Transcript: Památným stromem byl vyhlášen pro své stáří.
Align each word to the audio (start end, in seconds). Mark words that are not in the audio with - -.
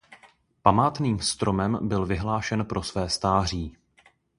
Památným 0.61 1.19
stromem 1.19 1.79
byl 1.81 2.05
vyhlášen 2.05 2.65
pro 2.65 2.83
své 2.83 3.09
stáří. 3.09 3.77